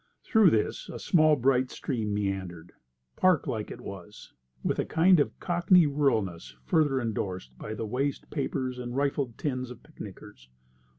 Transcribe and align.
Through 0.23 0.49
this 0.49 0.89
a 0.89 0.97
small 0.97 1.35
bright 1.35 1.69
stream 1.69 2.11
meandered. 2.11 2.71
Park 3.15 3.45
like 3.45 3.69
it 3.69 3.81
was, 3.81 4.33
with 4.63 4.79
a 4.79 4.83
kind 4.85 5.19
of 5.19 5.39
cockney 5.39 5.85
ruralness 5.85 6.55
further 6.65 6.99
endorsed 6.99 7.55
by 7.59 7.75
the 7.75 7.85
waste 7.85 8.31
papers 8.31 8.79
and 8.79 8.95
rifled 8.95 9.37
tins 9.37 9.69
of 9.69 9.83
picnickers. 9.83 10.49